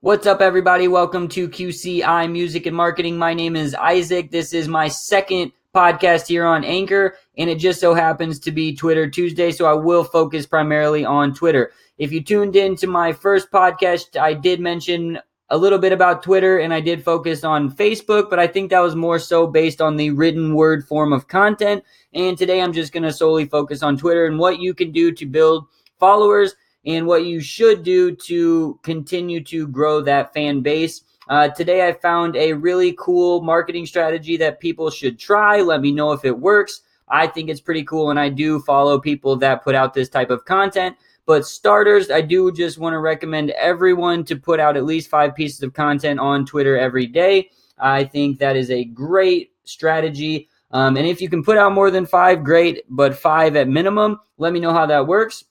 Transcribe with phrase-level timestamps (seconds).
[0.00, 0.86] What's up, everybody?
[0.86, 3.18] Welcome to QCI Music and Marketing.
[3.18, 4.30] My name is Isaac.
[4.30, 8.76] This is my second podcast here on Anchor, and it just so happens to be
[8.76, 11.72] Twitter Tuesday, so I will focus primarily on Twitter.
[11.98, 15.18] If you tuned in to my first podcast, I did mention
[15.50, 18.78] a little bit about Twitter and I did focus on Facebook, but I think that
[18.78, 21.82] was more so based on the written word form of content.
[22.14, 25.10] And today I'm just going to solely focus on Twitter and what you can do
[25.10, 25.66] to build
[25.98, 26.54] followers
[26.88, 31.02] and what you should do to continue to grow that fan base.
[31.28, 35.60] Uh, today I found a really cool marketing strategy that people should try.
[35.60, 36.80] Let me know if it works.
[37.06, 40.30] I think it's pretty cool, and I do follow people that put out this type
[40.30, 40.96] of content.
[41.26, 45.34] But starters, I do just want to recommend everyone to put out at least five
[45.34, 47.50] pieces of content on Twitter every day.
[47.78, 50.48] I think that is a great strategy.
[50.70, 54.20] Um, and if you can put out more than five, great, but five at minimum.
[54.38, 55.44] Let me know how that works.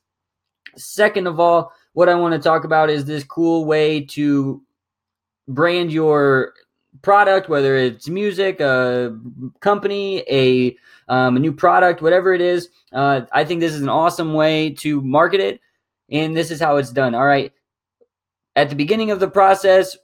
[0.78, 4.62] Second of all, what I want to talk about is this cool way to
[5.48, 6.54] brand your
[7.02, 9.18] product, whether it's music, a
[9.60, 10.76] company, a,
[11.08, 12.70] um, a new product, whatever it is.
[12.92, 15.62] Uh, I think this is an awesome way to market it.
[16.10, 17.14] And this is how it's done.
[17.16, 17.52] All right.
[18.56, 19.98] At the beginning of the process,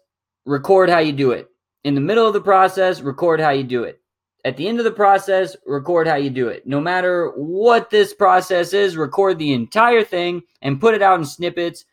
[0.45, 1.47] record how you do it.
[1.83, 4.02] In the middle of the process, record how you do it.
[4.45, 6.67] At the end of the process, record how you do it.
[6.67, 11.25] No matter what this process is, record the entire thing and put it out in
[11.25, 11.85] snippets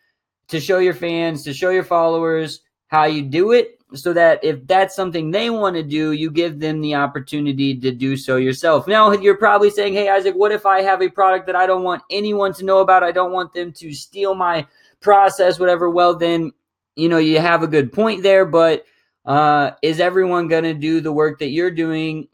[0.49, 4.67] to show your fans, to show your followers how you do it so that if
[4.67, 8.87] that's something they want to do, you give them the opportunity to do so yourself.
[8.87, 11.85] Now, you're probably saying, Hey, Isaac, what if I have a product that I don't
[11.85, 13.03] want anyone to know about?
[13.03, 14.67] I don't want them to steal my
[15.01, 15.89] process, whatever.
[15.89, 16.53] Well, then,
[16.97, 18.85] you know, you have a good point there, but
[19.25, 22.29] uh, is everyone going to do the work that you're doing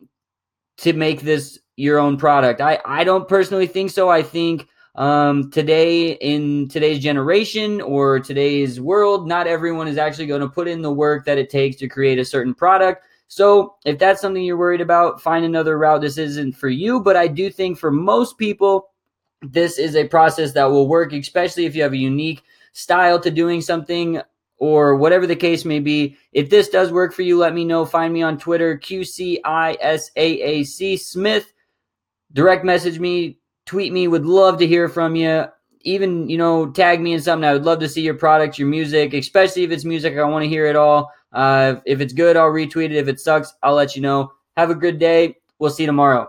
[0.79, 2.61] to make this your own product?
[2.61, 4.09] I, I don't personally think so.
[4.09, 10.41] I think um, today in today's generation or today's world, not everyone is actually going
[10.41, 13.05] to put in the work that it takes to create a certain product.
[13.29, 16.01] So, if that's something you're worried about, find another route.
[16.01, 18.91] This isn't for you, but I do think for most people,
[19.43, 22.43] this is a process that will work, especially if you have a unique
[22.73, 24.21] style to doing something
[24.59, 26.17] or whatever the case may be.
[26.33, 27.85] If this does work for you, let me know.
[27.85, 29.39] Find me on Twitter, QCISAAC
[31.01, 31.53] Smith.
[32.33, 34.09] Direct message me, tweet me.
[34.09, 35.45] Would love to hear from you.
[35.83, 37.49] Even, you know, tag me in something.
[37.49, 40.17] I would love to see your product, your music, especially if it's music.
[40.17, 41.13] I want to hear it all.
[41.33, 42.97] Uh, if it's good, I'll retweet it.
[42.97, 44.33] If it sucks, I'll let you know.
[44.57, 45.37] Have a good day.
[45.59, 46.29] We'll see you tomorrow.